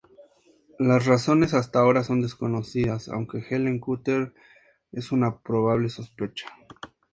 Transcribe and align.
Las 0.79 1.05
razones, 1.05 1.53
hasta 1.53 1.77
ahora, 1.77 2.03
son 2.03 2.21
desconocidas, 2.21 3.07
aunque 3.07 3.45
Helen 3.47 3.77
Cutter 3.79 4.33
es 4.91 5.11
una 5.11 5.37
probable 5.41 5.89
sospechosa. 5.89 6.47